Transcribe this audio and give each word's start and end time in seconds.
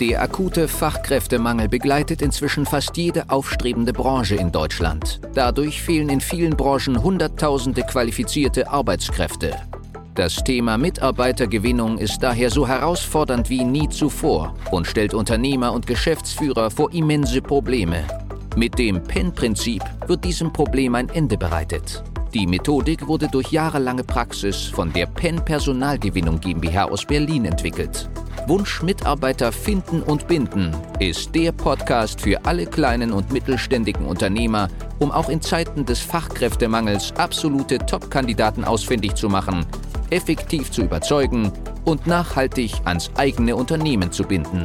Der 0.00 0.22
akute 0.22 0.66
Fachkräftemangel 0.66 1.68
begleitet 1.68 2.22
inzwischen 2.22 2.64
fast 2.64 2.96
jede 2.96 3.28
aufstrebende 3.28 3.92
Branche 3.92 4.34
in 4.34 4.50
Deutschland. 4.50 5.20
Dadurch 5.34 5.82
fehlen 5.82 6.08
in 6.08 6.22
vielen 6.22 6.56
Branchen 6.56 7.02
Hunderttausende 7.02 7.82
qualifizierte 7.82 8.70
Arbeitskräfte. 8.70 9.54
Das 10.14 10.36
Thema 10.36 10.78
Mitarbeitergewinnung 10.78 11.98
ist 11.98 12.22
daher 12.22 12.48
so 12.48 12.66
herausfordernd 12.66 13.50
wie 13.50 13.62
nie 13.62 13.90
zuvor 13.90 14.54
und 14.70 14.86
stellt 14.86 15.12
Unternehmer 15.12 15.74
und 15.74 15.86
Geschäftsführer 15.86 16.70
vor 16.70 16.90
immense 16.94 17.42
Probleme. 17.42 18.04
Mit 18.56 18.78
dem 18.78 19.02
PEN-Prinzip 19.02 19.82
wird 20.06 20.24
diesem 20.24 20.50
Problem 20.50 20.94
ein 20.94 21.10
Ende 21.10 21.36
bereitet. 21.36 22.02
Die 22.32 22.46
Methodik 22.46 23.06
wurde 23.06 23.28
durch 23.28 23.52
jahrelange 23.52 24.04
Praxis 24.04 24.64
von 24.64 24.92
der 24.92 25.06
PEN 25.06 25.44
Personalgewinnung 25.44 26.40
GmbH 26.40 26.84
aus 26.84 27.04
Berlin 27.04 27.44
entwickelt. 27.44 28.09
Wunsch 28.46 28.82
Mitarbeiter 28.82 29.52
finden 29.52 30.02
und 30.02 30.26
binden 30.26 30.74
ist 30.98 31.34
der 31.34 31.52
Podcast 31.52 32.20
für 32.20 32.44
alle 32.44 32.66
kleinen 32.66 33.12
und 33.12 33.32
mittelständigen 33.32 34.06
Unternehmer, 34.06 34.68
um 34.98 35.10
auch 35.10 35.28
in 35.28 35.40
Zeiten 35.40 35.84
des 35.84 36.00
Fachkräftemangels 36.00 37.12
absolute 37.16 37.78
Top-Kandidaten 37.78 38.64
ausfindig 38.64 39.14
zu 39.14 39.28
machen, 39.28 39.66
effektiv 40.10 40.70
zu 40.70 40.82
überzeugen 40.82 41.52
und 41.84 42.06
nachhaltig 42.06 42.72
ans 42.84 43.10
eigene 43.16 43.54
Unternehmen 43.56 44.10
zu 44.10 44.24
binden. 44.24 44.64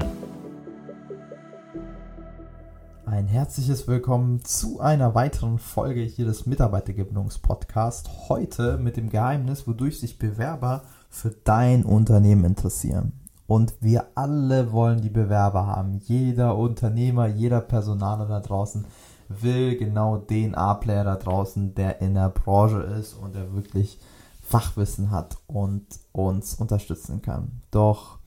Ein 3.05 3.28
herzliches 3.28 3.88
Willkommen 3.88 4.44
zu 4.44 4.80
einer 4.80 5.16
weiteren 5.16 5.59
Folge 5.59 6.02
hier 6.02 6.26
des 6.26 6.45
Mitarbeitergewinnungspodcasts. 6.45 8.30
Heute 8.30 8.78
mit 8.78 8.98
dem 8.98 9.09
Geheimnis, 9.09 9.67
wodurch 9.67 10.00
sich 10.00 10.17
Bewerber 10.17 10.84
für 11.09 11.30
dein 11.44 11.86
Unternehmen 11.86 12.45
interessieren. 12.45 13.25
Und 13.48 13.73
wir 13.80 14.08
alle 14.16 14.72
wollen 14.72 15.02
die 15.02 15.09
Bewerber 15.09 15.67
haben. 15.67 15.99
Jeder 16.05 16.58
Unternehmer, 16.58 17.27
jeder 17.27 17.62
Personaler 17.62 18.26
da 18.26 18.40
draußen 18.40 18.86
will 19.30 19.78
genau 19.78 20.17
den 20.17 20.56
A-Player 20.56 21.03
da 21.03 21.16
draußen, 21.16 21.75
der 21.75 22.02
in 22.02 22.14
der 22.16 22.30
Branche 22.30 22.81
ist 22.81 23.14
und 23.14 23.36
der 23.36 23.53
wirklich 23.53 24.00
Fachwissen 24.42 25.11
hat 25.11 25.38
und 25.47 25.86
uns 26.11 26.55
unterstützen 26.55 27.22
kann. 27.22 27.61
Doch 27.72 28.20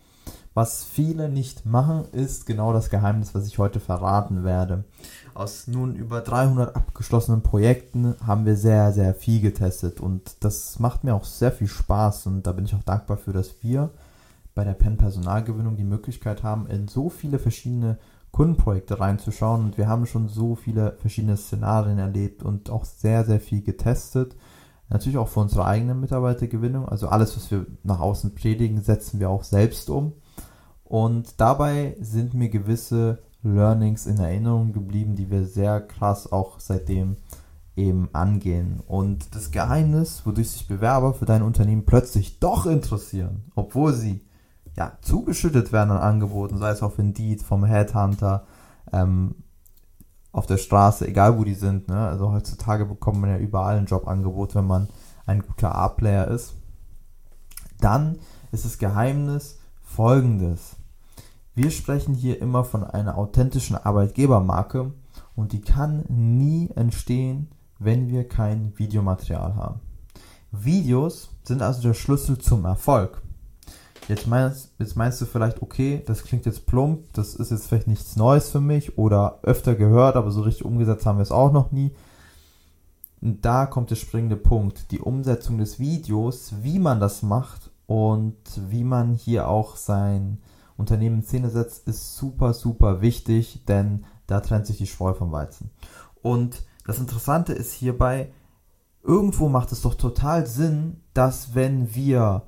was 0.54 0.82
viele 0.82 1.28
nicht 1.28 1.66
machen, 1.66 2.06
ist 2.10 2.44
genau 2.44 2.72
das 2.72 2.90
Geheimnis, 2.90 3.32
was 3.32 3.46
ich 3.46 3.58
heute 3.58 3.78
verraten 3.78 4.42
werde. 4.42 4.82
Aus 5.32 5.68
nun 5.68 5.94
über 5.94 6.20
300 6.20 6.74
abgeschlossenen 6.74 7.42
Projekten 7.42 8.16
haben 8.26 8.44
wir 8.44 8.56
sehr, 8.56 8.92
sehr 8.92 9.14
viel 9.14 9.40
getestet 9.40 10.00
und 10.00 10.34
das 10.40 10.80
macht 10.80 11.04
mir 11.04 11.14
auch 11.14 11.24
sehr 11.24 11.52
viel 11.52 11.68
Spaß 11.68 12.26
und 12.26 12.44
da 12.44 12.50
bin 12.50 12.64
ich 12.64 12.74
auch 12.74 12.82
dankbar 12.82 13.18
für, 13.18 13.32
dass 13.32 13.62
wir 13.62 13.90
bei 14.58 14.64
der 14.64 14.72
Pen 14.72 14.96
Personalgewinnung 14.96 15.76
die 15.76 15.84
Möglichkeit 15.84 16.42
haben, 16.42 16.66
in 16.66 16.88
so 16.88 17.10
viele 17.10 17.38
verschiedene 17.38 17.96
Kundenprojekte 18.32 18.98
reinzuschauen 18.98 19.64
und 19.64 19.78
wir 19.78 19.86
haben 19.86 20.04
schon 20.04 20.26
so 20.26 20.56
viele 20.56 20.96
verschiedene 20.98 21.36
Szenarien 21.36 22.00
erlebt 22.00 22.42
und 22.42 22.68
auch 22.68 22.84
sehr, 22.84 23.24
sehr 23.24 23.38
viel 23.38 23.62
getestet. 23.62 24.34
Natürlich 24.88 25.16
auch 25.16 25.28
für 25.28 25.38
unsere 25.38 25.64
eigene 25.64 25.94
Mitarbeitergewinnung. 25.94 26.88
Also 26.88 27.06
alles, 27.06 27.36
was 27.36 27.52
wir 27.52 27.66
nach 27.84 28.00
außen 28.00 28.34
predigen, 28.34 28.82
setzen 28.82 29.20
wir 29.20 29.30
auch 29.30 29.44
selbst 29.44 29.90
um. 29.90 30.14
Und 30.82 31.40
dabei 31.40 31.96
sind 32.00 32.34
mir 32.34 32.48
gewisse 32.48 33.22
Learnings 33.44 34.06
in 34.06 34.18
Erinnerung 34.18 34.72
geblieben, 34.72 35.14
die 35.14 35.30
wir 35.30 35.44
sehr 35.44 35.80
krass 35.82 36.32
auch 36.32 36.58
seitdem 36.58 37.16
eben 37.76 38.08
angehen. 38.12 38.80
Und 38.88 39.36
das 39.36 39.52
Geheimnis, 39.52 40.22
wodurch 40.24 40.50
sich 40.50 40.66
Bewerber 40.66 41.14
für 41.14 41.26
dein 41.26 41.42
Unternehmen 41.42 41.86
plötzlich 41.86 42.40
doch 42.40 42.66
interessieren, 42.66 43.52
obwohl 43.54 43.92
sie 43.92 44.22
ja, 44.78 44.92
zugeschüttet 45.00 45.72
werden 45.72 45.90
an 45.90 45.98
Angeboten, 45.98 46.56
sei 46.56 46.70
es 46.70 46.84
auf 46.84 47.00
Indeed, 47.00 47.42
vom 47.42 47.64
Headhunter, 47.64 48.44
ähm, 48.92 49.34
auf 50.30 50.46
der 50.46 50.56
Straße, 50.56 51.08
egal 51.08 51.36
wo 51.36 51.42
die 51.42 51.54
sind. 51.54 51.88
Ne? 51.88 51.98
Also 51.98 52.30
heutzutage 52.30 52.86
bekommt 52.86 53.20
man 53.20 53.30
ja 53.30 53.38
überall 53.38 53.76
ein 53.76 53.86
Jobangebot, 53.86 54.54
wenn 54.54 54.66
man 54.68 54.88
ein 55.26 55.42
guter 55.42 55.74
A-Player 55.74 56.28
ist. 56.28 56.54
Dann 57.80 58.18
ist 58.52 58.64
das 58.64 58.78
Geheimnis 58.78 59.58
folgendes. 59.82 60.76
Wir 61.56 61.72
sprechen 61.72 62.14
hier 62.14 62.40
immer 62.40 62.62
von 62.62 62.84
einer 62.84 63.18
authentischen 63.18 63.74
Arbeitgebermarke 63.74 64.92
und 65.34 65.52
die 65.52 65.60
kann 65.60 66.04
nie 66.06 66.70
entstehen, 66.76 67.48
wenn 67.80 68.08
wir 68.08 68.28
kein 68.28 68.78
Videomaterial 68.78 69.56
haben. 69.56 69.80
Videos 70.52 71.30
sind 71.42 71.62
also 71.62 71.82
der 71.82 71.94
Schlüssel 71.94 72.38
zum 72.38 72.64
Erfolg. 72.64 73.22
Jetzt 74.08 74.26
meinst, 74.26 74.72
jetzt 74.78 74.96
meinst 74.96 75.20
du 75.20 75.26
vielleicht, 75.26 75.60
okay, 75.60 76.02
das 76.06 76.24
klingt 76.24 76.46
jetzt 76.46 76.64
plump, 76.64 77.12
das 77.12 77.34
ist 77.34 77.50
jetzt 77.50 77.68
vielleicht 77.68 77.88
nichts 77.88 78.16
Neues 78.16 78.48
für 78.48 78.60
mich 78.60 78.96
oder 78.96 79.38
öfter 79.42 79.74
gehört, 79.74 80.16
aber 80.16 80.30
so 80.30 80.40
richtig 80.40 80.64
umgesetzt 80.64 81.04
haben 81.04 81.18
wir 81.18 81.22
es 81.22 81.30
auch 81.30 81.52
noch 81.52 81.72
nie. 81.72 81.92
Und 83.20 83.44
da 83.44 83.66
kommt 83.66 83.90
der 83.90 83.96
springende 83.96 84.36
Punkt, 84.36 84.92
die 84.92 85.00
Umsetzung 85.00 85.58
des 85.58 85.78
Videos, 85.78 86.54
wie 86.62 86.78
man 86.78 87.00
das 87.00 87.22
macht 87.22 87.70
und 87.86 88.36
wie 88.70 88.84
man 88.84 89.12
hier 89.12 89.48
auch 89.48 89.76
sein 89.76 90.38
Unternehmen 90.78 91.16
in 91.16 91.24
Szene 91.24 91.50
setzt, 91.50 91.86
ist 91.86 92.16
super, 92.16 92.54
super 92.54 93.02
wichtig, 93.02 93.64
denn 93.66 94.06
da 94.26 94.40
trennt 94.40 94.66
sich 94.66 94.78
die 94.78 94.86
Spreu 94.86 95.12
vom 95.12 95.32
Weizen. 95.32 95.70
Und 96.22 96.62
das 96.86 96.98
Interessante 96.98 97.52
ist 97.52 97.72
hierbei, 97.72 98.30
irgendwo 99.02 99.50
macht 99.50 99.72
es 99.72 99.82
doch 99.82 99.94
total 99.94 100.46
Sinn, 100.46 101.02
dass 101.12 101.54
wenn 101.54 101.94
wir 101.94 102.44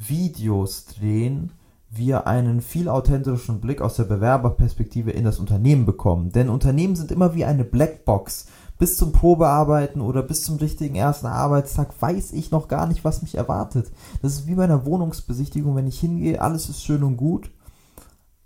Videos 0.00 0.86
drehen, 0.86 1.52
wir 1.90 2.26
einen 2.26 2.60
viel 2.60 2.88
authentischen 2.88 3.60
Blick 3.60 3.82
aus 3.82 3.96
der 3.96 4.04
Bewerberperspektive 4.04 5.10
in 5.10 5.24
das 5.24 5.38
Unternehmen 5.38 5.84
bekommen. 5.84 6.30
Denn 6.30 6.48
Unternehmen 6.48 6.96
sind 6.96 7.10
immer 7.10 7.34
wie 7.34 7.44
eine 7.44 7.64
Blackbox. 7.64 8.46
Bis 8.78 8.96
zum 8.96 9.12
Probearbeiten 9.12 10.00
oder 10.00 10.22
bis 10.22 10.42
zum 10.42 10.56
richtigen 10.56 10.94
ersten 10.94 11.26
Arbeitstag 11.26 11.92
weiß 12.00 12.32
ich 12.32 12.50
noch 12.50 12.68
gar 12.68 12.86
nicht, 12.86 13.04
was 13.04 13.20
mich 13.20 13.34
erwartet. 13.34 13.92
Das 14.22 14.32
ist 14.32 14.46
wie 14.46 14.54
bei 14.54 14.64
einer 14.64 14.86
Wohnungsbesichtigung, 14.86 15.76
wenn 15.76 15.86
ich 15.86 16.00
hingehe, 16.00 16.40
alles 16.40 16.70
ist 16.70 16.82
schön 16.82 17.02
und 17.02 17.18
gut. 17.18 17.50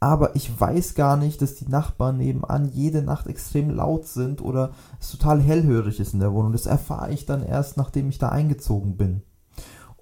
Aber 0.01 0.35
ich 0.35 0.61
weiß 0.61 0.95
gar 0.95 1.17
nicht, 1.17 1.41
dass 1.41 1.55
die 1.55 1.69
Nachbarn 1.69 2.17
nebenan 2.17 2.69
jede 2.73 3.03
Nacht 3.03 3.29
extrem 3.29 3.71
laut 3.71 4.07
sind 4.07 4.43
oder 4.43 4.73
es 5.01 5.11
total 5.11 5.41
hellhörig 5.41 6.01
ist 6.01 6.15
in 6.15 6.21
der 6.21 6.33
Wohnung. 6.33 6.53
Das 6.53 6.67
erfahre 6.67 7.13
ich 7.13 7.27
dann 7.27 7.45
erst, 7.45 7.77
nachdem 7.77 8.09
ich 8.09 8.19
da 8.19 8.31
eingezogen 8.31 8.97
bin. 8.97 9.23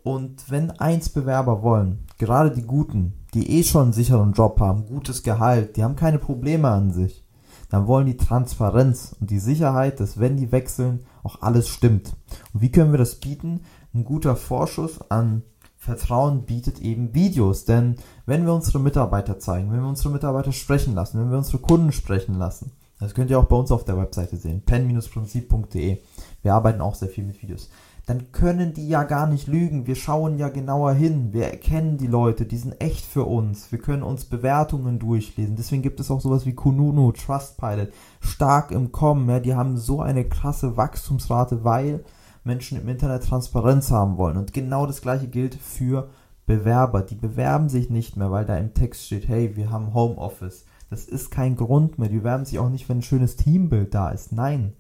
Und 0.03 0.51
wenn 0.51 0.71
eins 0.73 1.09
Bewerber 1.09 1.63
wollen, 1.63 2.07
gerade 2.19 2.51
die 2.51 2.67
Guten, 2.67 3.15
die 3.35 3.59
eh 3.59 3.63
schon 3.63 3.85
einen 3.85 3.93
sicheren 3.93 4.33
Job 4.33 4.61
haben, 4.61 4.87
gutes 4.87 5.23
Gehalt, 5.23 5.77
die 5.77 5.85
haben 5.85 5.97
keine 5.97 6.19
Probleme 6.19 6.69
an 6.69 6.93
sich, 6.93 7.25
dann 7.71 7.87
wollen 7.87 8.07
die 8.07 8.17
Transparenz 8.17 9.17
und 9.21 9.31
die 9.31 9.39
Sicherheit, 9.39 10.01
dass 10.01 10.19
wenn 10.19 10.37
die 10.37 10.53
wechseln, 10.53 11.07
auch 11.23 11.41
alles 11.41 11.69
stimmt. 11.69 12.15
Und 12.53 12.61
wie 12.61 12.71
können 12.71 12.93
wir 12.93 12.99
das 12.99 13.15
bieten? 13.15 13.61
Ein 13.95 14.05
guter 14.05 14.37
Vorschuss 14.37 15.01
an 15.11 15.43
Vertrauen 15.79 16.43
bietet 16.45 16.81
eben 16.81 17.15
Videos, 17.15 17.65
denn 17.65 17.97
wenn 18.27 18.45
wir 18.45 18.55
unsere 18.55 18.79
Mitarbeiter 18.79 19.39
zeigen, 19.39 19.73
wenn 19.73 19.81
wir 19.81 19.89
unsere 19.89 20.11
Mitarbeiter 20.11 20.53
sprechen 20.53 20.95
lassen, 20.95 21.19
wenn 21.19 21.31
wir 21.31 21.39
unsere 21.39 21.59
Kunden 21.59 21.93
sprechen 21.93 22.39
lassen, 22.39 22.73
das 23.01 23.15
könnt 23.15 23.31
ihr 23.31 23.39
auch 23.39 23.47
bei 23.47 23.57
uns 23.57 23.73
auf 23.73 23.85
der 23.85 23.97
Webseite 23.97 24.37
sehen, 24.37 24.63
pen-prinzip.de. 24.65 25.99
Wir 26.43 26.55
arbeiten 26.55 26.81
auch 26.81 26.95
sehr 26.95 27.09
viel 27.09 27.25
mit 27.25 27.43
Videos 27.43 27.69
dann 28.07 28.33
können 28.33 28.73
die 28.73 28.89
ja 28.89 29.05
gar 29.05 29.29
nicht 29.29 29.47
lügen. 29.47 29.87
Wir 29.87 29.95
schauen 29.95 30.37
ja 30.37 30.49
genauer 30.49 30.93
hin. 30.93 31.33
Wir 31.33 31.47
erkennen 31.47 31.99
die 31.99 32.09
Leute, 32.09 32.47
die 32.47 32.57
sind 32.57 32.81
echt 32.81 33.07
für 33.07 33.25
uns. 33.25 33.71
Wir 33.71 33.79
können 33.79 34.03
uns 34.03 34.25
Bewertungen 34.25 34.99
durchlesen. 34.99 35.55
Deswegen 35.55 35.83
gibt 35.83 36.01
es 36.01 36.11
auch 36.11 36.21
sowas 36.21 36.45
wie 36.45 36.55
Kununu, 36.55 37.13
Trustpilot, 37.13 37.93
stark 38.21 38.73
im 38.73 38.91
Kommen. 38.91 39.29
Ja, 39.29 39.39
die 39.39 39.55
haben 39.55 39.77
so 39.77 40.01
eine 40.01 40.29
krasse 40.29 40.77
Wachstumsrate, 40.77 41.63
weil 41.63 42.05
Menschen 42.43 42.81
im 42.81 42.89
Internet 42.89 43.25
Transparenz 43.25 43.93
haben 43.93 44.17
wollen. 44.17 44.37
Und 44.37 44.53
genau 44.53 44.87
das 44.87 45.01
gleiche 45.01 45.29
gilt 45.29 45.55
für 45.55 46.11
Bewerber. 46.45 47.03
Die 47.03 47.15
bewerben 47.15 47.69
sich 47.69 47.89
nicht 47.89 48.17
mehr, 48.17 48.33
weil 48.33 48.45
da 48.45 48.57
im 48.57 48.75
Text 48.75 49.07
steht, 49.07 49.29
hey, 49.29 49.55
wir 49.55 49.71
haben 49.71 49.95
Homeoffice. 49.95 50.65
Das 50.91 51.05
ist 51.05 51.31
kein 51.31 51.57
Grund 51.57 52.01
mehr. 52.01 52.09
Die 52.09 52.19
bewerben 52.19 52.45
sich 52.45 52.59
auch 52.59 52.69
nicht, 52.69 52.89
wenn 52.89 52.99
ein 52.99 53.03
schönes 53.03 53.37
Teambild 53.37 53.95
da 53.95 54.11
ist. 54.11 54.33
Nein, 54.33 54.73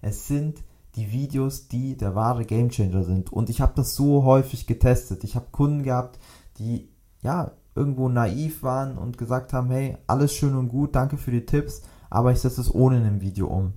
es 0.00 0.26
sind 0.26 0.64
die 0.96 1.12
Videos, 1.12 1.68
die 1.68 1.96
der 1.96 2.14
wahre 2.14 2.44
Gamechanger 2.44 3.04
sind. 3.04 3.32
Und 3.32 3.50
ich 3.50 3.60
habe 3.60 3.72
das 3.76 3.94
so 3.94 4.24
häufig 4.24 4.66
getestet. 4.66 5.24
Ich 5.24 5.36
habe 5.36 5.46
Kunden 5.50 5.82
gehabt, 5.82 6.18
die 6.58 6.88
ja 7.22 7.52
irgendwo 7.74 8.08
naiv 8.08 8.62
waren 8.62 8.98
und 8.98 9.18
gesagt 9.18 9.52
haben, 9.52 9.70
hey, 9.70 9.96
alles 10.06 10.34
schön 10.34 10.56
und 10.56 10.68
gut, 10.68 10.94
danke 10.94 11.16
für 11.16 11.30
die 11.30 11.46
Tipps, 11.46 11.82
aber 12.10 12.32
ich 12.32 12.40
setze 12.40 12.60
es 12.60 12.74
ohne 12.74 12.96
ein 12.96 13.20
Video 13.20 13.46
um. 13.46 13.72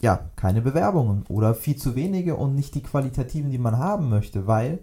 Ja, 0.00 0.30
keine 0.36 0.62
Bewerbungen 0.62 1.24
oder 1.28 1.54
viel 1.54 1.76
zu 1.76 1.96
wenige 1.96 2.36
und 2.36 2.54
nicht 2.54 2.74
die 2.74 2.82
qualitativen, 2.82 3.50
die 3.50 3.58
man 3.58 3.78
haben 3.78 4.08
möchte, 4.08 4.46
weil 4.46 4.80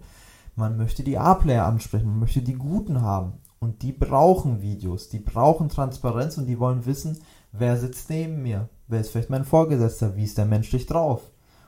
man 0.56 0.76
möchte 0.76 1.04
die 1.04 1.18
A-Player 1.18 1.64
ansprechen, 1.64 2.08
man 2.08 2.20
möchte 2.20 2.42
die 2.42 2.54
Guten 2.54 3.00
haben. 3.00 3.34
Und 3.58 3.82
die 3.82 3.92
brauchen 3.92 4.60
Videos, 4.60 5.08
die 5.08 5.18
brauchen 5.18 5.70
Transparenz 5.70 6.36
und 6.36 6.46
die 6.46 6.58
wollen 6.58 6.84
wissen, 6.84 7.18
wer 7.52 7.78
sitzt 7.78 8.10
neben 8.10 8.42
mir, 8.42 8.68
wer 8.86 9.00
ist 9.00 9.10
vielleicht 9.10 9.30
mein 9.30 9.44
Vorgesetzter, 9.44 10.16
wie 10.16 10.24
ist 10.24 10.36
der 10.36 10.44
menschlich 10.44 10.86
drauf. 10.86 11.22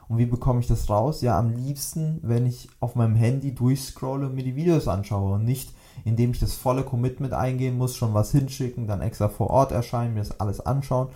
Und 0.09 0.17
wie 0.17 0.25
bekomme 0.25 0.59
ich 0.59 0.67
das 0.67 0.89
raus? 0.89 1.21
Ja, 1.21 1.39
am 1.39 1.53
liebsten, 1.53 2.19
wenn 2.23 2.45
ich 2.45 2.67
auf 2.81 2.95
meinem 2.95 3.15
Handy 3.15 3.55
durchscrolle 3.55 4.25
und 4.25 4.35
mir 4.35 4.43
die 4.43 4.55
Videos 4.55 4.89
anschaue 4.89 5.35
und 5.35 5.45
nicht 5.45 5.73
indem 6.05 6.31
ich 6.31 6.39
das 6.39 6.53
volle 6.53 6.83
Commitment 6.83 7.33
eingehen 7.33 7.77
muss, 7.77 7.95
schon 7.95 8.13
was 8.13 8.31
hinschicken, 8.31 8.87
dann 8.87 9.01
extra 9.01 9.29
vor 9.29 9.49
Ort 9.49 9.71
erscheinen, 9.71 10.13
mir 10.13 10.21
das 10.21 10.39
alles 10.39 10.61
anschauen. 10.61 11.09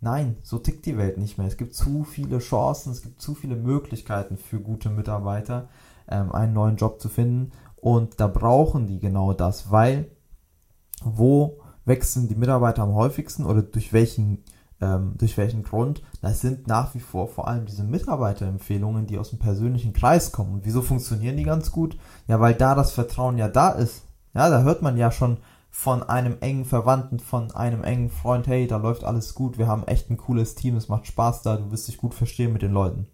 Nein, 0.00 0.36
so 0.42 0.58
tickt 0.58 0.86
die 0.86 0.98
Welt 0.98 1.18
nicht 1.18 1.38
mehr. 1.38 1.46
Es 1.46 1.56
gibt 1.56 1.74
zu 1.74 2.04
viele 2.04 2.38
Chancen, 2.38 2.92
es 2.92 3.02
gibt 3.02 3.20
zu 3.20 3.34
viele 3.34 3.56
Möglichkeiten 3.56 4.36
für 4.36 4.60
gute 4.60 4.90
Mitarbeiter, 4.90 5.68
ähm, 6.08 6.32
einen 6.32 6.52
neuen 6.52 6.76
Job 6.76 7.00
zu 7.00 7.08
finden. 7.08 7.52
Und 7.76 8.20
da 8.20 8.26
brauchen 8.26 8.86
die 8.86 8.98
genau 8.98 9.32
das, 9.32 9.70
weil 9.70 10.10
wo 11.02 11.60
wechseln 11.84 12.28
die 12.28 12.34
Mitarbeiter 12.34 12.82
am 12.82 12.94
häufigsten 12.94 13.44
oder 13.44 13.62
durch 13.62 13.92
welchen, 13.92 14.44
ähm, 14.80 15.14
durch 15.16 15.36
welchen 15.36 15.62
Grund? 15.62 16.02
Das 16.22 16.40
sind 16.40 16.66
nach 16.66 16.94
wie 16.94 17.00
vor 17.00 17.28
vor 17.28 17.48
allem 17.48 17.66
diese 17.66 17.84
Mitarbeiterempfehlungen, 17.84 19.06
die 19.06 19.18
aus 19.18 19.30
dem 19.30 19.38
persönlichen 19.38 19.92
Kreis 19.92 20.32
kommen. 20.32 20.54
Und 20.54 20.64
wieso 20.64 20.82
funktionieren 20.82 21.36
die 21.36 21.44
ganz 21.44 21.70
gut? 21.70 21.96
Ja, 22.26 22.40
weil 22.40 22.54
da 22.54 22.74
das 22.74 22.92
Vertrauen 22.92 23.38
ja 23.38 23.48
da 23.48 23.70
ist. 23.70 24.02
Ja, 24.34 24.50
da 24.50 24.62
hört 24.62 24.82
man 24.82 24.96
ja 24.96 25.10
schon 25.10 25.38
von 25.70 26.02
einem 26.02 26.38
engen 26.40 26.64
Verwandten, 26.64 27.20
von 27.20 27.50
einem 27.50 27.84
engen 27.84 28.10
Freund, 28.10 28.46
hey, 28.46 28.66
da 28.66 28.78
läuft 28.78 29.04
alles 29.04 29.34
gut, 29.34 29.58
wir 29.58 29.66
haben 29.66 29.86
echt 29.86 30.10
ein 30.10 30.16
cooles 30.16 30.54
Team, 30.54 30.74
es 30.76 30.88
macht 30.88 31.06
Spaß 31.06 31.42
da, 31.42 31.56
du 31.56 31.70
wirst 31.70 31.86
dich 31.86 31.98
gut 31.98 32.14
verstehen 32.14 32.54
mit 32.54 32.62
den 32.62 32.72
Leuten. 32.72 33.06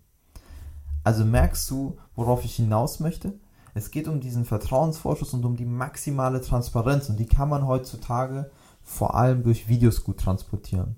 Also 1.02 1.24
merkst 1.24 1.68
du, 1.70 1.96
worauf 2.14 2.44
ich 2.44 2.54
hinaus 2.54 3.00
möchte? 3.00 3.34
Es 3.74 3.90
geht 3.90 4.06
um 4.06 4.20
diesen 4.20 4.44
Vertrauensvorschuss 4.44 5.34
und 5.34 5.44
um 5.44 5.56
die 5.56 5.64
maximale 5.64 6.40
Transparenz 6.40 7.08
und 7.08 7.18
die 7.18 7.26
kann 7.26 7.48
man 7.48 7.66
heutzutage 7.66 8.50
vor 8.82 9.16
allem 9.16 9.42
durch 9.42 9.68
Videos 9.68 10.04
gut 10.04 10.18
transportieren. 10.18 10.96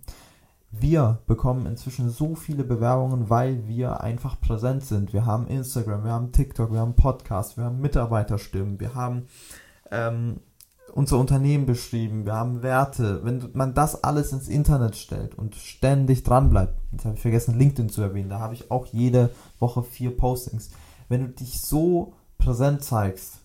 Wir 0.81 1.21
bekommen 1.27 1.67
inzwischen 1.67 2.11
so 2.11 2.35
viele 2.35 2.65
Bewerbungen, 2.65 3.31
weil 3.31 3.69
wir 3.69 4.01
einfach 4.01 4.41
präsent 4.41 4.85
sind. 4.85 5.13
Wir 5.13 5.25
haben 5.25 5.47
Instagram, 5.47 6.05
wir 6.05 6.11
haben 6.11 6.33
TikTok, 6.33 6.73
wir 6.73 6.81
haben 6.81 6.95
Podcast, 6.95 7.57
wir 7.57 7.65
haben 7.65 7.81
Mitarbeiterstimmen, 7.81 8.81
wir 8.81 8.95
haben 8.95 9.27
ähm, 9.93 10.41
unser 10.93 11.19
Unternehmen 11.19 11.67
beschrieben, 11.67 12.27
wir 12.27 12.35
haben 12.35 12.63
Werte. 12.63 13.25
Wenn 13.25 13.51
man 13.53 13.75
das 13.75 14.03
alles 14.03 14.33
ins 14.33 14.49
Internet 14.49 14.97
stellt 14.97 15.37
und 15.37 15.55
ständig 15.55 16.25
dran 16.25 16.51
bleibt, 16.51 16.75
jetzt 16.93 17.05
habe 17.05 17.15
ich 17.15 17.23
vergessen, 17.23 17.59
LinkedIn 17.59 17.89
zu 17.89 18.03
erwähnen, 18.03 18.31
da 18.31 18.41
habe 18.41 18.55
ich 18.55 18.71
auch 18.71 18.87
jede 18.87 19.31
Woche 19.61 19.83
vier 19.85 20.17
Postings. 20.17 20.71
Wenn 21.09 21.21
du 21.23 21.29
dich 21.29 21.61
so 21.61 22.15
präsent 22.39 22.83
zeigst, 22.83 23.41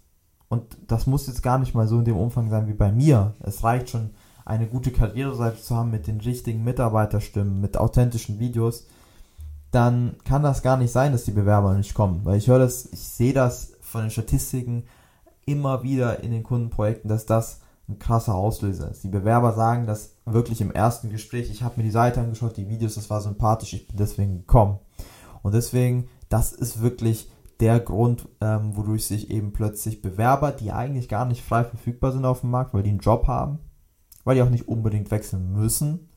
und 0.48 0.64
das 0.88 1.06
muss 1.06 1.28
jetzt 1.28 1.44
gar 1.44 1.60
nicht 1.60 1.76
mal 1.76 1.88
so 1.88 2.00
in 2.00 2.06
dem 2.06 2.18
Umfang 2.18 2.50
sein 2.50 2.68
wie 2.68 2.74
bei 2.74 2.92
mir, 2.92 3.36
es 3.42 3.64
reicht 3.64 3.90
schon, 3.90 4.10
eine 4.50 4.68
gute 4.68 4.92
Karriereseite 4.92 5.62
zu 5.62 5.76
haben 5.76 5.92
mit 5.92 6.08
den 6.08 6.20
richtigen 6.20 6.64
Mitarbeiterstimmen, 6.64 7.62
mit 7.62 7.78
authentischen 7.78 8.40
Videos, 8.40 8.88
dann 9.72 10.16
kann 10.26 10.42
das 10.42 10.64
gar 10.64 10.78
nicht 10.78 10.92
sein, 10.92 11.12
dass 11.12 11.26
die 11.26 11.32
Bewerber 11.32 11.76
nicht 11.76 11.94
kommen. 11.94 12.26
Weil 12.26 12.40
ich 12.40 12.48
höre 12.48 12.60
das, 12.60 12.88
ich 12.92 13.00
sehe 13.00 13.34
das 13.34 13.74
von 13.82 14.02
den 14.02 14.12
Statistiken 14.12 14.84
immer 15.46 15.84
wieder 15.84 16.24
in 16.24 16.32
den 16.32 16.44
Kundenprojekten, 16.44 17.10
dass 17.10 17.28
das 17.28 17.62
ein 17.88 18.00
krasser 18.00 18.34
Auslöser 18.36 18.90
ist. 18.90 19.04
Die 19.04 19.10
Bewerber 19.10 19.54
sagen 19.54 19.86
das 19.86 20.16
wirklich 20.26 20.62
im 20.62 20.72
ersten 20.72 21.10
Gespräch, 21.10 21.52
ich 21.52 21.64
habe 21.64 21.76
mir 21.78 21.84
die 21.84 21.92
Seite 21.92 22.20
angeschaut, 22.20 22.58
die 22.58 22.70
Videos, 22.70 22.96
das 22.96 23.10
war 23.10 23.22
sympathisch, 23.22 23.74
ich 23.74 23.88
bin 23.88 23.98
deswegen 23.98 24.40
gekommen. 24.40 24.80
Und 25.44 25.54
deswegen, 25.54 26.08
das 26.30 26.52
ist 26.52 26.82
wirklich 26.82 27.32
der 27.60 27.80
Grund, 27.80 28.28
ähm, 28.42 28.76
wodurch 28.76 29.06
sich 29.06 29.30
eben 29.30 29.54
plötzlich 29.54 30.02
Bewerber, 30.02 30.52
die 30.52 30.72
eigentlich 30.72 31.08
gar 31.08 31.26
nicht 31.26 31.44
frei 31.44 31.64
verfügbar 31.64 32.12
sind 32.12 32.26
auf 32.26 32.42
dem 32.42 32.52
Markt, 32.52 32.74
weil 32.74 32.84
die 32.84 32.90
einen 32.90 33.00
Job 33.00 33.28
haben, 33.28 33.60
weil 34.30 34.36
die 34.36 34.44
auch 34.44 34.52
nicht 34.52 34.68
unbedingt 34.68 35.10
wechseln 35.10 35.54
müssen, 35.54 36.08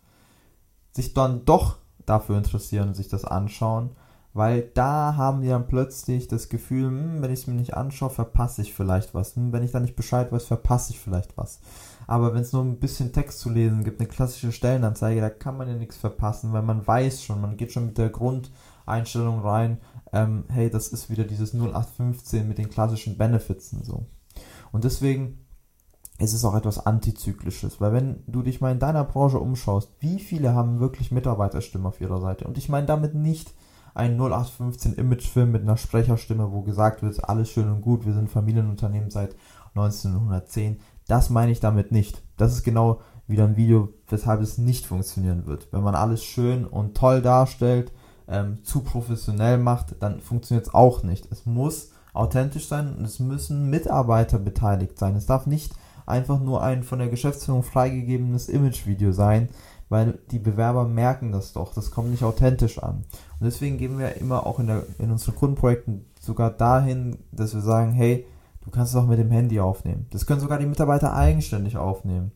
sich 0.90 1.14
dann 1.14 1.46
doch 1.46 1.78
dafür 2.04 2.36
interessieren 2.36 2.88
und 2.88 2.94
sich 2.94 3.08
das 3.08 3.24
anschauen, 3.24 3.92
weil 4.34 4.70
da 4.74 5.16
haben 5.16 5.40
die 5.40 5.48
dann 5.48 5.66
plötzlich 5.66 6.28
das 6.28 6.50
Gefühl, 6.50 6.88
hm, 6.88 7.22
wenn 7.22 7.32
ich 7.32 7.40
es 7.40 7.46
mir 7.46 7.54
nicht 7.54 7.72
anschaue, 7.72 8.10
verpasse 8.10 8.60
ich 8.60 8.74
vielleicht 8.74 9.14
was. 9.14 9.34
Hm, 9.34 9.54
wenn 9.54 9.62
ich 9.62 9.70
da 9.70 9.80
nicht 9.80 9.96
Bescheid 9.96 10.30
weiß, 10.30 10.44
verpasse 10.44 10.92
ich 10.92 11.00
vielleicht 11.00 11.38
was. 11.38 11.60
Aber 12.06 12.34
wenn 12.34 12.42
es 12.42 12.52
nur 12.52 12.62
ein 12.62 12.80
bisschen 12.80 13.14
Text 13.14 13.40
zu 13.40 13.48
lesen 13.48 13.82
gibt, 13.82 13.98
eine 13.98 14.10
klassische 14.10 14.52
Stellenanzeige, 14.52 15.22
da 15.22 15.30
kann 15.30 15.56
man 15.56 15.68
ja 15.68 15.74
nichts 15.74 15.96
verpassen, 15.96 16.52
weil 16.52 16.60
man 16.60 16.86
weiß 16.86 17.24
schon, 17.24 17.40
man 17.40 17.56
geht 17.56 17.72
schon 17.72 17.86
mit 17.86 17.96
der 17.96 18.10
Grundeinstellung 18.10 19.40
rein, 19.40 19.78
ähm, 20.12 20.44
hey, 20.50 20.68
das 20.68 20.88
ist 20.88 21.08
wieder 21.08 21.24
dieses 21.24 21.54
0815 21.54 22.46
mit 22.46 22.58
den 22.58 22.68
klassischen 22.68 23.16
Benefits 23.16 23.72
und 23.72 23.86
so. 23.86 24.04
Und 24.70 24.84
deswegen 24.84 25.38
es 26.22 26.34
ist 26.34 26.44
auch 26.44 26.54
etwas 26.54 26.86
Antizyklisches, 26.86 27.80
weil 27.80 27.92
wenn 27.92 28.22
du 28.28 28.42
dich 28.42 28.60
mal 28.60 28.70
in 28.70 28.78
deiner 28.78 29.02
Branche 29.02 29.40
umschaust, 29.40 29.90
wie 29.98 30.20
viele 30.20 30.54
haben 30.54 30.78
wirklich 30.78 31.10
Mitarbeiterstimmen 31.10 31.86
auf 31.86 32.00
ihrer 32.00 32.20
Seite? 32.20 32.46
Und 32.46 32.56
ich 32.58 32.68
meine 32.68 32.86
damit 32.86 33.14
nicht 33.14 33.52
ein 33.94 34.16
0815 34.16 34.94
Imagefilm 34.94 35.50
mit 35.50 35.62
einer 35.62 35.76
Sprecherstimme, 35.76 36.52
wo 36.52 36.62
gesagt 36.62 37.02
wird, 37.02 37.28
alles 37.28 37.50
schön 37.50 37.68
und 37.68 37.82
gut, 37.82 38.06
wir 38.06 38.14
sind 38.14 38.30
Familienunternehmen 38.30 39.10
seit 39.10 39.34
1910. 39.74 40.78
Das 41.08 41.28
meine 41.28 41.50
ich 41.50 41.58
damit 41.58 41.90
nicht. 41.90 42.22
Das 42.36 42.52
ist 42.52 42.62
genau 42.62 43.00
wieder 43.26 43.44
ein 43.44 43.56
Video, 43.56 43.92
weshalb 44.08 44.40
es 44.42 44.58
nicht 44.58 44.86
funktionieren 44.86 45.46
wird. 45.46 45.72
Wenn 45.72 45.82
man 45.82 45.96
alles 45.96 46.22
schön 46.22 46.64
und 46.64 46.96
toll 46.96 47.20
darstellt, 47.20 47.92
ähm, 48.28 48.62
zu 48.62 48.82
professionell 48.82 49.58
macht, 49.58 49.96
dann 50.00 50.20
funktioniert 50.20 50.68
es 50.68 50.74
auch 50.74 51.02
nicht. 51.02 51.30
Es 51.32 51.46
muss 51.46 51.90
authentisch 52.12 52.68
sein 52.68 52.94
und 52.94 53.04
es 53.04 53.18
müssen 53.18 53.70
Mitarbeiter 53.70 54.38
beteiligt 54.38 54.98
sein. 54.98 55.16
Es 55.16 55.26
darf 55.26 55.46
nicht 55.46 55.72
einfach 56.06 56.40
nur 56.40 56.62
ein 56.62 56.82
von 56.82 56.98
der 56.98 57.08
Geschäftsführung 57.08 57.62
freigegebenes 57.62 58.48
Imagevideo 58.48 59.12
sein, 59.12 59.48
weil 59.88 60.18
die 60.30 60.38
Bewerber 60.38 60.88
merken 60.88 61.32
das 61.32 61.52
doch. 61.52 61.74
Das 61.74 61.90
kommt 61.90 62.10
nicht 62.10 62.24
authentisch 62.24 62.82
an. 62.82 63.04
Und 63.38 63.44
deswegen 63.44 63.78
gehen 63.78 63.98
wir 63.98 64.16
immer 64.16 64.46
auch 64.46 64.58
in, 64.58 64.66
der, 64.66 64.84
in 64.98 65.10
unseren 65.10 65.34
Kundenprojekten 65.34 66.06
sogar 66.18 66.50
dahin, 66.50 67.18
dass 67.30 67.54
wir 67.54 67.60
sagen, 67.60 67.92
hey, 67.92 68.26
du 68.64 68.70
kannst 68.70 68.94
es 68.94 69.00
auch 69.00 69.06
mit 69.06 69.18
dem 69.18 69.30
Handy 69.30 69.60
aufnehmen. 69.60 70.06
Das 70.10 70.26
können 70.26 70.40
sogar 70.40 70.58
die 70.58 70.66
Mitarbeiter 70.66 71.14
eigenständig 71.14 71.76
aufnehmen. 71.76 72.32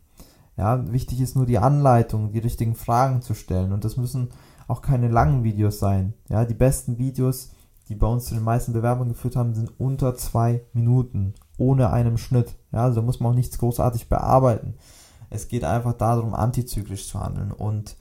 Ja, 0.57 0.91
wichtig 0.93 1.21
ist 1.21 1.37
nur 1.37 1.47
die 1.47 1.59
Anleitung, 1.59 2.33
die 2.33 2.39
richtigen 2.39 2.75
Fragen 2.75 3.23
zu 3.23 3.35
stellen. 3.35 3.73
Und 3.73 3.85
das 3.85 3.97
müssen 3.97 4.29
auch 4.69 4.83
keine 4.83 5.09
langen 5.09 5.45
Videos 5.45 5.79
sein. 5.79 6.15
Ja, 6.29 6.45
die 6.45 6.55
besten 6.55 6.99
Videos, 6.99 7.53
die 7.89 7.95
bei 7.95 8.07
uns 8.07 8.27
zu 8.27 8.35
den 8.35 8.45
meisten 8.45 8.73
Bewerbungen 8.73 9.13
geführt 9.13 9.37
haben, 9.37 9.55
sind 9.55 9.79
unter 9.79 10.15
zwei 10.17 10.63
Minuten 10.73 11.35
ohne 11.59 11.91
einem 11.91 12.19
Schnitt. 12.19 12.55
Ja, 12.73 12.85
also 12.85 13.03
muss 13.03 13.21
man 13.21 13.33
auch 13.33 13.37
nichts 13.37 13.59
großartig 13.59 14.09
bearbeiten. 14.09 14.75
Es 15.31 15.49
geht 15.49 15.65
einfach 15.65 15.95
darum, 15.95 16.35
antizyklisch 16.35 17.09
zu 17.09 17.21
handeln 17.21 17.53
und 17.53 17.97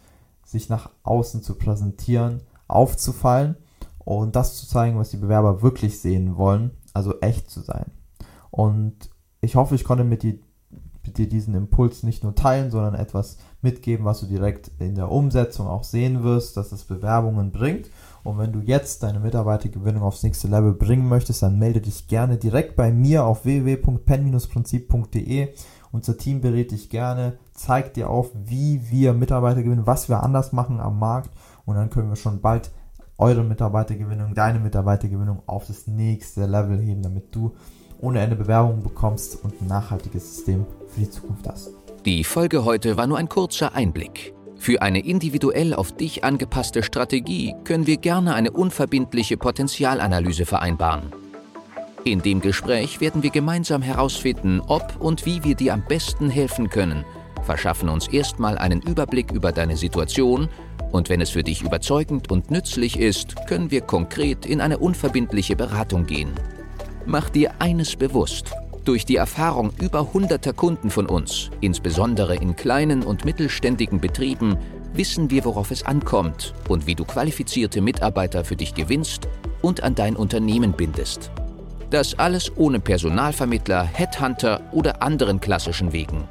sich 0.45 0.69
nach 0.69 0.89
außen 1.03 1.41
zu 1.41 1.55
präsentieren, 1.55 2.41
aufzufallen 2.67 3.55
und 3.99 4.35
das 4.35 4.55
zu 4.55 4.67
zeigen, 4.67 4.97
was 4.97 5.09
die 5.09 5.17
Bewerber 5.17 5.61
wirklich 5.61 5.99
sehen 5.99 6.37
wollen, 6.37 6.71
also 6.93 7.19
echt 7.21 7.49
zu 7.49 7.61
sein. 7.61 7.91
Und 8.51 9.09
ich 9.41 9.55
hoffe, 9.55 9.75
ich 9.75 9.83
konnte 9.83 10.03
mit 10.03 10.23
dir, 10.23 10.37
mit 11.03 11.17
dir 11.17 11.27
diesen 11.27 11.55
Impuls 11.55 12.03
nicht 12.03 12.23
nur 12.23 12.35
teilen, 12.35 12.71
sondern 12.71 12.95
etwas 12.95 13.37
mitgeben, 13.61 14.05
was 14.05 14.19
du 14.19 14.27
direkt 14.27 14.71
in 14.79 14.95
der 14.95 15.11
Umsetzung 15.11 15.67
auch 15.67 15.83
sehen 15.83 16.23
wirst, 16.23 16.55
dass 16.57 16.71
es 16.71 16.85
Bewerbungen 16.85 17.51
bringt. 17.51 17.89
Und 18.25 18.37
wenn 18.39 18.51
du 18.51 18.59
jetzt 18.59 19.03
deine 19.03 19.19
Mitarbeitergewinnung 19.19 20.01
aufs 20.01 20.23
nächste 20.23 20.47
Level 20.47 20.73
bringen 20.73 21.07
möchtest, 21.07 21.43
dann 21.43 21.59
melde 21.59 21.79
dich 21.79 22.07
gerne 22.07 22.37
direkt 22.37 22.75
bei 22.75 22.91
mir 22.91 23.23
auf 23.23 23.45
www.pen-prinzip.de. 23.45 25.49
Unser 25.91 26.17
Team 26.17 26.41
berät 26.41 26.71
dich 26.71 26.89
gerne, 26.89 27.37
zeigt 27.53 27.97
dir 27.97 28.09
auf, 28.09 28.31
wie 28.33 28.81
wir 28.89 29.13
Mitarbeiter 29.13 29.61
gewinnen, 29.61 29.85
was 29.85 30.09
wir 30.09 30.23
anders 30.23 30.53
machen 30.53 30.79
am 30.79 30.97
Markt 30.97 31.29
und 31.65 31.75
dann 31.75 31.91
können 31.91 32.09
wir 32.09 32.15
schon 32.15 32.41
bald 32.41 32.71
eure 33.19 33.43
Mitarbeitergewinnung, 33.43 34.33
deine 34.33 34.59
Mitarbeitergewinnung 34.59 35.43
auf 35.45 35.67
das 35.67 35.85
nächste 35.85 36.47
Level 36.47 36.79
heben, 36.79 37.03
damit 37.03 37.35
du 37.35 37.53
ohne 38.01 38.21
Ende 38.21 38.35
Bewerbungen 38.35 38.81
bekommst 38.81 39.43
und 39.43 39.61
ein 39.61 39.67
nachhaltiges 39.67 40.35
System 40.35 40.65
für 40.87 41.01
die 41.01 41.11
Zukunft 41.11 41.47
hast. 41.47 41.69
Die 42.05 42.23
Folge 42.23 42.65
heute 42.65 42.97
war 42.97 43.05
nur 43.05 43.19
ein 43.19 43.29
kurzer 43.29 43.75
Einblick. 43.75 44.33
Für 44.65 44.81
eine 44.81 45.05
individuell 45.05 45.75
auf 45.75 45.91
dich 45.91 46.23
angepasste 46.23 46.81
Strategie 46.81 47.53
können 47.65 47.85
wir 47.85 47.97
gerne 47.97 48.33
eine 48.33 48.49
unverbindliche 48.49 49.37
Potenzialanalyse 49.37 50.47
vereinbaren. 50.47 51.13
In 52.03 52.23
dem 52.23 52.41
Gespräch 52.41 52.99
werden 52.99 53.21
wir 53.21 53.29
gemeinsam 53.29 53.83
herausfinden, 53.83 54.61
ob 54.65 54.99
und 54.99 55.27
wie 55.27 55.43
wir 55.43 55.53
dir 55.53 55.71
am 55.75 55.85
besten 55.85 56.31
helfen 56.31 56.71
können, 56.71 57.05
verschaffen 57.43 57.89
uns 57.89 58.07
erstmal 58.07 58.57
einen 58.57 58.81
Überblick 58.81 59.31
über 59.31 59.51
deine 59.51 59.77
Situation 59.77 60.49
und 60.91 61.09
wenn 61.09 61.21
es 61.21 61.29
für 61.29 61.43
dich 61.43 61.61
überzeugend 61.61 62.31
und 62.31 62.49
nützlich 62.49 62.99
ist, 62.99 63.35
können 63.45 63.69
wir 63.69 63.81
konkret 63.81 64.47
in 64.47 64.61
eine 64.61 64.79
unverbindliche 64.79 65.55
Beratung 65.55 66.07
gehen. 66.07 66.31
Mach 67.05 67.29
dir 67.29 67.51
eines 67.59 67.95
bewusst. 67.95 68.51
Durch 68.85 69.03
die 69.03 69.15
Erfahrung 69.15 69.73
über 69.81 70.13
hunderter 70.13 70.53
Kunden 70.53 70.91
von 70.91 71.07
uns, 71.07 71.49
insbesondere 71.59 72.35
in 72.35 72.55
kleinen 72.55 73.01
und 73.01 73.25
mittelständigen 73.25 73.99
Betrieben, 73.99 74.59
wissen 74.93 75.31
wir, 75.31 75.43
worauf 75.43 75.71
es 75.71 75.83
ankommt 75.83 76.53
und 76.69 76.85
wie 76.85 76.93
du 76.93 77.03
qualifizierte 77.03 77.81
Mitarbeiter 77.81 78.45
für 78.45 78.55
dich 78.55 78.75
gewinnst 78.75 79.27
und 79.63 79.81
an 79.81 79.95
dein 79.95 80.15
Unternehmen 80.15 80.73
bindest. 80.73 81.31
Das 81.89 82.19
alles 82.19 82.55
ohne 82.57 82.79
Personalvermittler, 82.79 83.83
Headhunter 83.83 84.61
oder 84.71 85.01
anderen 85.01 85.39
klassischen 85.39 85.91
Wegen. 85.91 86.23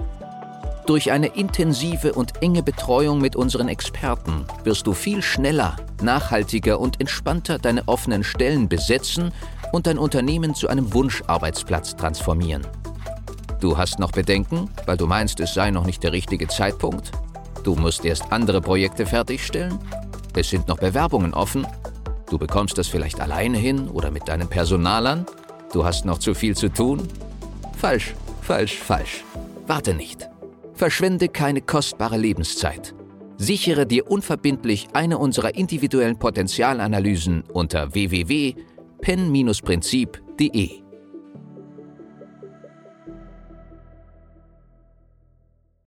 Durch 0.87 1.11
eine 1.11 1.29
intensive 1.29 2.13
und 2.13 2.41
enge 2.41 2.63
Betreuung 2.63 3.21
mit 3.21 3.35
unseren 3.35 3.69
Experten 3.69 4.45
wirst 4.63 4.87
du 4.87 4.93
viel 4.93 5.23
schneller, 5.23 5.77
nachhaltiger 6.03 6.79
und 6.79 7.01
entspannter 7.01 7.59
deine 7.59 7.89
offenen 7.89 8.23
Stellen 8.23 8.69
besetzen 8.69 9.33
und 9.75 9.89
dein 9.89 9.99
Unternehmen 9.99 10.55
zu 10.55 10.69
einem 10.69 10.95
Wunscharbeitsplatz 10.95 11.97
transformieren. 11.97 12.65
Du 13.61 13.77
hast 13.77 13.99
noch 13.99 14.13
Bedenken, 14.13 14.71
weil 14.87 14.97
du 14.97 15.07
meinst, 15.09 15.41
es 15.41 15.53
sei 15.53 15.73
noch 15.73 15.85
nicht 15.85 16.05
der 16.05 16.13
richtige 16.13 16.47
Zeitpunkt? 16.47 17.11
Du 17.65 17.75
musst 17.75 18.05
erst 18.05 18.31
andere 18.31 18.61
Projekte 18.61 19.05
fertigstellen? 19.05 19.81
Es 20.37 20.51
sind 20.51 20.69
noch 20.69 20.79
Bewerbungen 20.79 21.35
offen? 21.35 21.67
Du 22.31 22.39
bekommst 22.39 22.79
das 22.79 22.87
vielleicht 22.87 23.21
alleine 23.21 23.59
hin 23.59 23.89
oder 23.89 24.13
mit 24.13 24.29
deinen 24.29 24.49
Personalern? 24.49 25.27
Du 25.73 25.85
hast 25.85 26.05
noch 26.05 26.19
zu 26.19 26.35
viel 26.35 26.57
zu 26.57 26.69
tun? 26.69 27.09
Falsch, 27.77 28.15
falsch, 28.43 28.79
falsch. 28.79 29.25
Warte 29.67 29.93
nicht. 29.93 30.29
Verschwende 30.75 31.29
keine 31.29 31.63
kostbare 31.63 32.17
Lebenszeit. 32.17 32.95
Sichere 33.39 33.87
dir 33.87 34.09
unverbindlich 34.09 34.87
eine 34.93 35.19
unserer 35.19 35.57
individuellen 35.57 36.19
Potenzialanalysen 36.19 37.43
unter 37.53 37.93
www.pen-prinzip.de. 39.05 40.84